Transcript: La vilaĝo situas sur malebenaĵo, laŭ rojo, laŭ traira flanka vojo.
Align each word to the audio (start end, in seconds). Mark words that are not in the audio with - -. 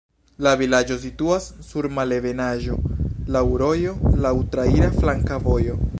La 0.45 0.53
vilaĝo 0.61 0.95
situas 1.03 1.49
sur 1.67 1.87
malebenaĵo, 1.97 2.79
laŭ 3.37 3.45
rojo, 3.65 3.95
laŭ 4.27 4.33
traira 4.57 4.93
flanka 5.01 5.43
vojo. 5.49 5.83